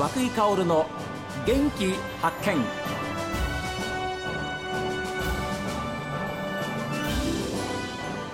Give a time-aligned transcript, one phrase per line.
[0.00, 0.86] 和久井薫の
[1.46, 1.92] 元気
[2.22, 2.56] 発見。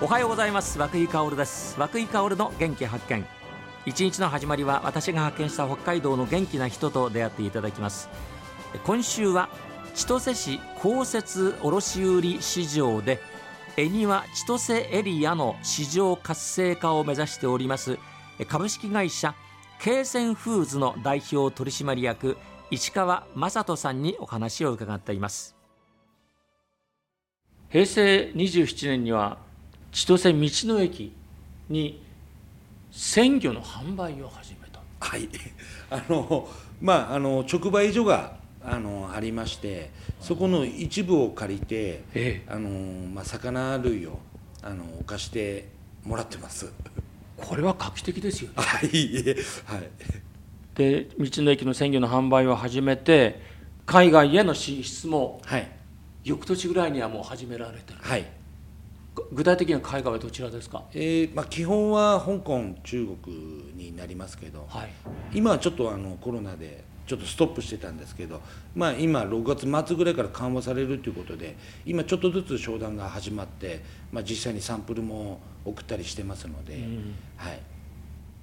[0.01, 0.79] おはようございます。
[0.79, 1.77] 和井薫です。
[1.77, 3.27] 和井薫の元気発見。
[3.85, 8.07] 一日の始まりは私が発見した北海道の元気な人と出会っていただきます。
[8.85, 9.49] 今週は
[9.93, 13.19] 千歳市公設卸売市場で
[13.75, 17.99] 恵庭千歳エリアの市場活性化を目指しております
[18.47, 19.35] 株式会社
[19.79, 22.37] 京泉フーズの代表取締役
[22.71, 25.55] 市川雅人さんにお話を伺っています。
[27.69, 29.37] 平成27年には
[29.91, 31.13] 千歳道の駅
[31.69, 32.01] に
[32.91, 34.79] 鮮魚の販売を始めた。
[34.99, 35.29] はい。
[35.91, 36.49] あの
[36.81, 42.43] まああの直売所があのありましてそこの一部を借りて、ええ。
[42.47, 42.69] あの
[43.13, 44.19] まあ、魚類を
[44.63, 45.69] あの貸して
[46.03, 46.73] もらってます
[47.37, 48.55] これは画期的ですよね。
[48.57, 48.87] はい
[49.65, 49.89] はい。
[50.75, 53.41] で道の駅の鮮魚の販売を始めて
[53.85, 55.71] 海外への進出もはい。
[56.23, 57.99] 翌年ぐらいにはもう始められてる。
[58.01, 58.25] はい。
[59.15, 60.83] ぐ具体的には海外はどちらですか？
[60.93, 63.35] えーまあ、基本は香港中国
[63.75, 64.89] になりますけど、はい。
[65.33, 68.41] 今はちょっとあのコロナでちょっとストップしてたんですけど、
[68.75, 71.55] まあ、今6月末ぐらいから緩和されるということで
[71.85, 77.15] 今ちょっとずつ商談が始まって、まあ、実際にサンプルも送ったりしてますので、ん。
[77.37, 77.59] はい、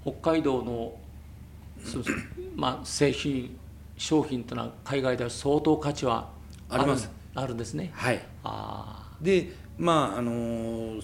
[0.03, 0.95] 北海道の
[1.85, 2.15] そうそう
[2.57, 3.57] まあ、製品
[3.99, 6.31] 商品というのは海外では相当価値は
[6.71, 7.11] あります。
[7.35, 7.91] あるんですね。
[7.93, 11.01] はい、あでまああの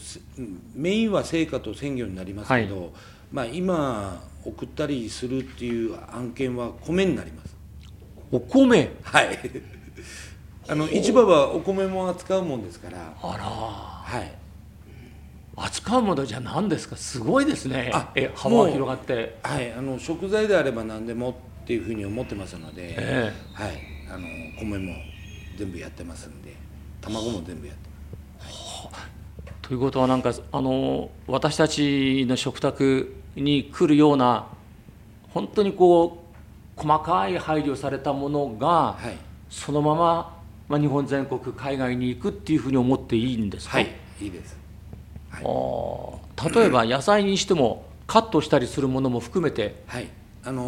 [0.75, 2.93] メインは成果と鮮魚になりますけど、
[3.33, 7.57] まあ、今送ったりするっていう案件は米になります。
[8.33, 8.91] ーお米？
[9.03, 9.39] はい。
[10.69, 13.15] あの市場はお米も扱うもんですから。
[13.21, 13.45] あら。
[13.45, 14.33] はい。
[15.57, 16.97] 扱うものじゃ何ですか？
[16.97, 17.91] すごいですね。
[17.93, 19.39] あえ幅が広がって。
[19.43, 21.31] はい、あの食材であれば何でも
[21.63, 23.73] っていうふうに思ってますので、えはい、
[24.11, 24.27] あの
[24.59, 24.95] 米も
[25.59, 26.55] 全部やってますんで。
[27.01, 27.89] 卵も全部やって
[29.71, 34.49] ということはなんかあの私たちの食卓に来るような
[35.33, 36.25] 本当にこ
[36.77, 39.17] う細かい配慮されたものがはい、
[39.49, 44.57] そのまま、まあ、日本全国海外に行くっていうふうに思っていいんですか、はい、いいです。
[45.31, 46.53] はい。
[46.53, 49.85] 例えば野菜にしてもカットしたりするものも含めて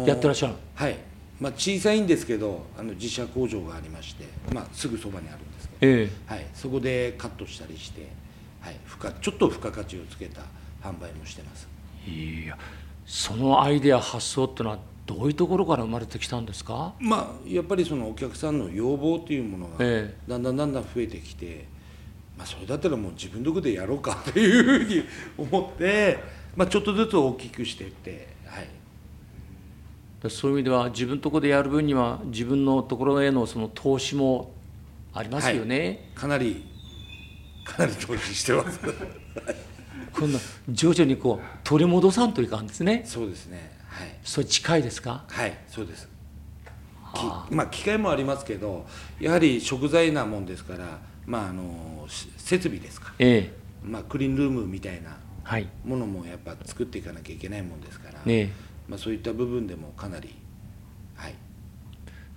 [0.05, 0.95] やってらっしゃるはい。
[1.41, 6.09] まあ、小さいんですけどあの自社工場がありまして、まあ、すぐそばにあるんですけど、え。
[6.25, 8.22] はい、そこでカットしたりして、
[8.63, 10.41] はい、付加ちょっと付加価値をつけた
[10.81, 11.67] 販売もしてます。
[12.07, 12.57] えいや
[13.05, 16.93] そのアイデア発想っていうのはどういうところから生まれてきたんですか？
[16.97, 21.65] まあやっぱりそのお客さんの要望というものがえだんだんだんだん増えてきて、
[22.37, 25.03] まあ、それだったらもう自分のとこでやろうかというふうに
[25.37, 26.17] 思って、
[26.55, 28.67] まあ、ちょっとずつ大きくしていって、はい、
[30.21, 34.53] でそういう意味では自分のところでやる分には自分のところへのその投資も
[35.13, 36.65] ありますよね、かなり
[37.63, 38.79] かなり投資してます。
[40.13, 43.03] 今度徐々にこう取り戻さんといかんですね。
[43.05, 43.77] そうですね。
[43.87, 44.15] はい。
[44.23, 45.23] それ近いですか？
[45.27, 46.07] はいそうです。
[47.49, 48.85] きまあ機械もありますけど
[49.19, 53.63] やはり食材なもんですからまああのし設備ですか、ええ。
[53.83, 55.67] まあ、クリーンルームみたいなはい。
[55.83, 58.49] ものもやっぱ作っていかなきゃいけないもんですから、ねえ。
[58.87, 60.33] まあ、そういった部分でもかなり
[61.15, 61.35] はい。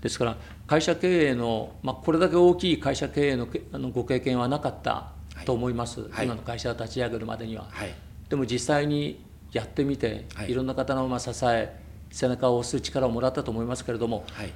[0.03, 5.13] ですから会社経営の、まあ、これだけ大きい会社経営のけあのご経験はなかった
[5.47, 6.27] と思います、はい。
[6.27, 7.67] 今の会社を立ち上げるまでには。
[7.71, 7.95] はい。
[8.29, 10.51] でも実際にやってみて、はい。
[10.51, 14.47] い、ろんな方のまあ支え背中を押す力をもらったと思いますけれどもはい。
[14.47, 14.53] や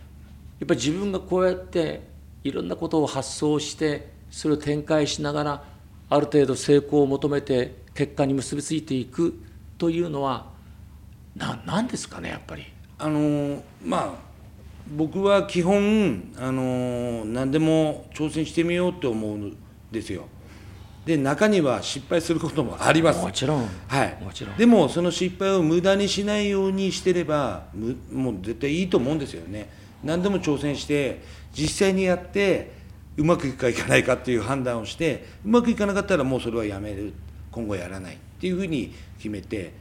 [0.65, 2.03] っぱり自分がこうやって
[2.45, 5.65] いろんなことを発想してそれを展開しながら
[6.09, 9.41] ある程度成功を求めて結果に結びついていく
[9.79, 10.51] というのは
[11.37, 12.65] ななんですかねやっぱり。
[12.99, 14.31] あのーまあ
[14.93, 19.57] 僕は基本、あのー何でも挑戦してみようって思うん
[19.93, 20.27] ですよ
[21.11, 23.21] で中には失敗することもあります。
[23.21, 24.17] もちろん、はい。
[24.23, 24.57] もちろん。
[24.57, 29.69] でもその失敗を無駄にしないようにしてればむもう絶対いいと思うんですよね。
[30.05, 32.73] 何でも挑戦して実際にやって
[33.17, 37.13] うまくいくかいかないかっていう判断をしてうまくいかなかったらもうそれはやめる。
[37.51, 39.73] 今後やらないっていうふうに決めて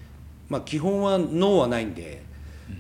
[0.49, 2.23] まあ基本はノーはないんで、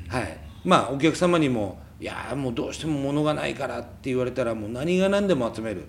[0.07, 0.37] はい。
[0.65, 5.87] まあお客様にも「いやーもうどうしても物がないから」って言われたらもう何が何でも集めるっ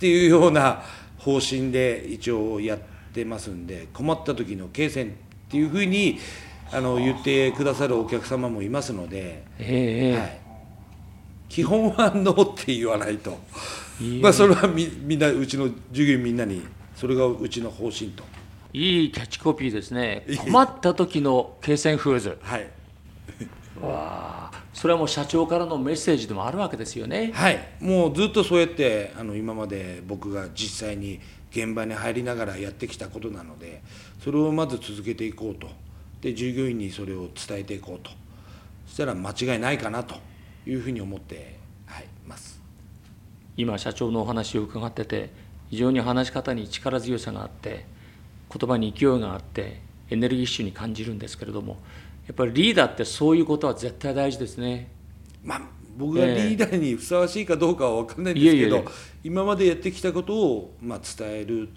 [0.00, 0.82] ていうような
[1.20, 2.78] 方針で一応やっ
[3.12, 5.10] てますんで困った時の経線っ
[5.50, 6.18] ていうふうに
[6.72, 10.40] あの言ってくださるお客様もいますので、ええはい、
[11.48, 13.38] 基本はノーって言わないと、
[14.22, 16.62] まあ、それはみみんなうちの従業員みんなに
[16.94, 18.24] それがうちの方針と。
[18.72, 20.24] いいキャッチコピーですね。
[20.44, 22.38] 困った時の京泉フーズ。
[22.40, 22.68] はい。
[23.82, 27.32] わあそれはもう社長からのメッセージでもあるわけですよね。
[27.34, 27.58] はい。
[27.80, 31.20] もうずっとそうやってあの今まで僕が実際に
[31.50, 33.82] 現場に入りながらやってきたことなので
[34.22, 35.68] それをまず続けていこうと。
[36.20, 38.10] で従業員にそれを伝えていこうと。
[38.86, 40.16] そしたら間違いないかなと
[40.66, 42.60] いうふうに思って、はい、ます。
[43.56, 45.30] 今社長のお話を伺ってて
[45.70, 47.86] 非常に話し方に力強さがあって
[48.52, 49.80] 言葉に勢いがあって
[50.10, 51.78] エネルギッシュに感じるんですけれども
[52.30, 54.88] やっぱりリーダーってそういうことは絶対大事ですね。
[55.42, 55.62] まあ
[55.96, 58.84] 僕がリーダーにふさわしいかどうかは分かんないんですけど、いえいえいえ。
[59.24, 61.70] 今までやってきたことを、まあ、伝える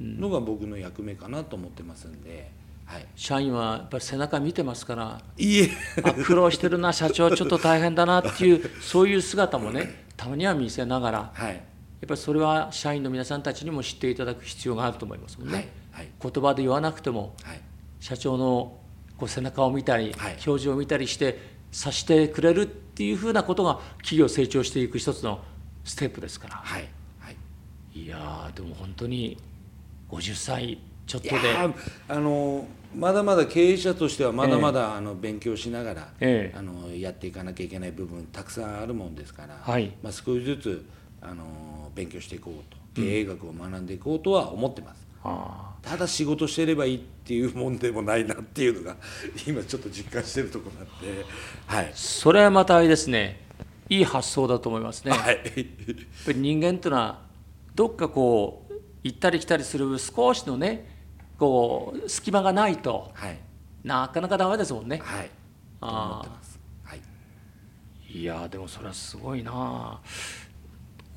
[0.00, 2.50] のが僕の役目かなと思ってますんで、
[2.86, 5.20] はい、社員はやっぱり背中見てますから。
[5.36, 5.70] いいえ。
[6.02, 11.30] あ苦労してるな社長ちょっと大変だなっていうそういう姿もねたまには見せながら。
[11.34, 11.54] はい。
[11.54, 15.54] やっぱりそれは社員の皆さんたちにも知っていただく必要があると思いますもんね。
[15.54, 15.66] はい。
[15.90, 16.08] はい。
[16.32, 17.60] 言葉で言わなくてもはい。
[18.00, 18.78] 社長の
[19.18, 20.38] こう背中を見たり、はい。
[20.46, 25.40] 表情を見たりして察してくれるっていうふうなことが企業成長していく一つの
[25.84, 26.54] ステップですから。
[26.54, 26.88] はい。
[27.18, 27.36] はい。
[27.94, 29.36] いやーでも本当に
[30.10, 31.36] 50歳ちょっといで
[32.08, 36.56] あのまだまだ経営者としてはまだまだ、あの勉強しながら、ええ。
[36.56, 39.92] あのやっていかなきゃいけない部分たくさんあるもんですから、はい。
[40.02, 40.86] まあ、少しずつ
[41.20, 48.96] あの勉強していこうと経営学を学んでいこうとは思ってます、あただ仕事してればいいっていうもんでもないなっていうのが
[49.46, 51.24] 今ちょっと実感してるところなんで
[51.66, 51.86] はい。
[51.86, 53.46] ーそれはまたあれですね。
[53.88, 55.12] いい発想だと思いますね。
[55.12, 55.38] やっはい
[56.26, 57.20] ぱり人間というのは
[57.74, 58.72] どっかこう
[59.02, 60.96] 行ったり来たりする少しのね
[61.38, 63.38] こう隙間がないとはい。
[63.84, 64.98] なかなかダメですもんね。
[65.02, 65.26] はい。
[65.26, 65.30] と
[65.80, 66.26] あ
[66.84, 67.00] はい。
[68.18, 69.52] いやーでもそれはすごいな。
[69.54, 70.00] あ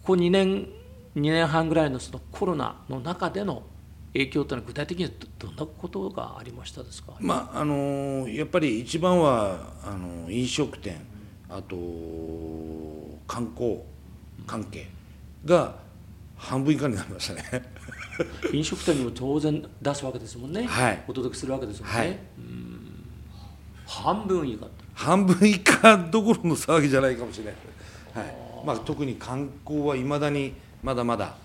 [0.04, 0.68] ここ2年
[1.16, 3.64] 2年半ぐらいのそのコロナの中での
[4.14, 10.98] 影響というのは具体的にはどどんなことがありましたですか、まああのやっぱり一番はあの飲食店
[11.50, 11.76] あと
[13.28, 13.80] 観光
[14.46, 14.88] 関係
[15.46, 15.76] が
[16.36, 17.72] 半分以下になりましたね。
[18.52, 21.04] 飲食店にも当然出すわけですもんね、はい。
[21.08, 22.08] お届けするわけですもんね、はい。
[22.10, 23.06] うん。
[23.86, 27.56] 半分以下半分以下どころの騒ぎじゃないかもしれない、
[28.14, 28.36] はい。
[28.66, 30.54] まあ、特に観光はいまだに
[30.84, 31.36] まだまだ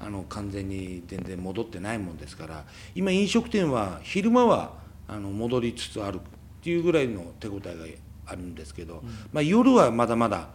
[0.00, 4.72] あの完全に全然戻ってないもんですから今飲食店は昼間は
[5.08, 6.20] あの戻りつつあるっ
[6.62, 10.48] ていうぐらいの手応えがあるんですけど、まあ、夜はまだまだ、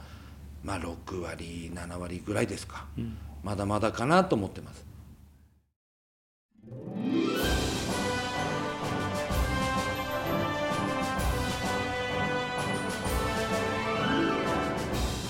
[0.63, 2.86] まあ、6割7割ぐらいですか、
[3.44, 4.86] まだまだかなと思ってます。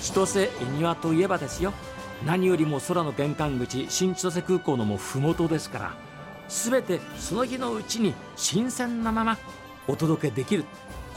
[0.02, 1.74] 千歳恵庭といえばですよ
[2.24, 5.94] 何よりも空の玄関口新千歳空港のもう麓ですから
[6.48, 9.38] 全てその日のうちに新鮮なまま
[9.88, 10.64] お届けできる。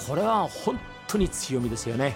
[0.07, 2.15] これは本当に強みですよね。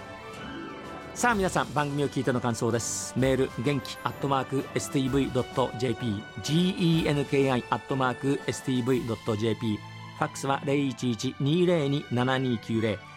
[1.15, 3.13] さあ皆さん番組を聞いての感想です。
[3.17, 9.79] メール元気アットマーク STV.jp genki アットマーク STV.jp
[10.17, 13.12] ファックスは0112027290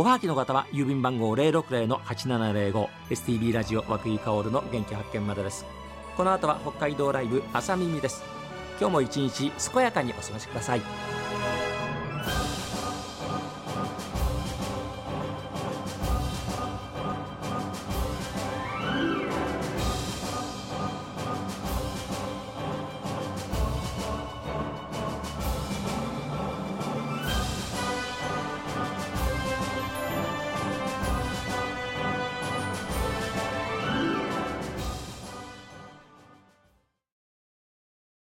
[0.00, 5.66] おはがきの方は郵便番号060-8705 STB ラジオ和久井薫の元気発見までです。
[6.16, 8.22] この後は北海道ライブ朝耳です。
[8.78, 10.82] 今日も一日健やかにお過ごしください。